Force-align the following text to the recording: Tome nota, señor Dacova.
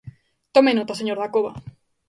Tome 0.55 0.71
nota, 0.77 0.93
señor 0.99 1.17
Dacova. 1.19 1.51